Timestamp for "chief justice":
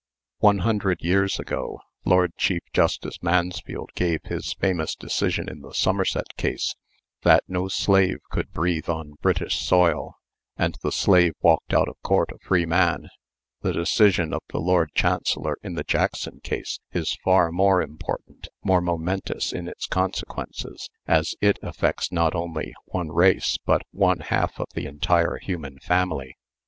2.35-3.21